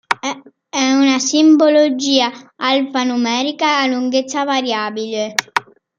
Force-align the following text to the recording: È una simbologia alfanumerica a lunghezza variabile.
È 0.69 0.91
una 0.93 1.19
simbologia 1.19 2.31
alfanumerica 2.55 3.77
a 3.81 3.85
lunghezza 3.85 4.43
variabile. 4.43 5.35